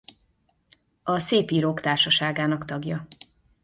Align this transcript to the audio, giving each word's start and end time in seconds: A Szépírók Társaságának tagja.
A 1.03 1.19
Szépírók 1.19 1.81
Társaságának 1.81 2.65
tagja. 2.65 3.07